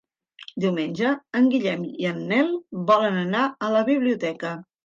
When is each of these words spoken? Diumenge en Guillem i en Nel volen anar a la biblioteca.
Diumenge 0.63 1.11
en 1.41 1.51
Guillem 1.51 1.85
i 2.05 2.09
en 2.13 2.19
Nel 2.33 2.51
volen 2.91 3.23
anar 3.29 3.47
a 3.69 3.73
la 3.79 3.87
biblioteca. 3.95 4.61